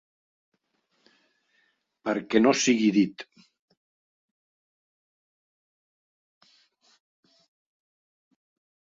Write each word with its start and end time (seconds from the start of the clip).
Perquè 2.09 2.39
no 2.45 2.53
sigui 2.61 2.87
dit. 2.95 3.25